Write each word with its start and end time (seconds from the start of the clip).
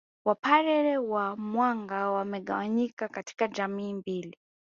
Wapare 0.25 0.97
wa 0.97 1.35
Mwanga 1.35 2.11
wamegawanyika 2.11 3.07
katika 3.07 3.47
jamii 3.47 3.93
mbili 3.93 4.37